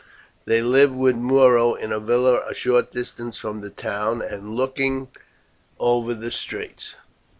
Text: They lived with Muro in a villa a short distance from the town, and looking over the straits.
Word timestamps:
They 0.45 0.63
lived 0.63 0.95
with 0.95 1.15
Muro 1.15 1.75
in 1.75 1.91
a 1.91 1.99
villa 1.99 2.41
a 2.49 2.55
short 2.55 2.91
distance 2.91 3.37
from 3.37 3.61
the 3.61 3.69
town, 3.69 4.23
and 4.23 4.55
looking 4.55 5.09
over 5.77 6.15
the 6.15 6.31
straits. 6.31 6.95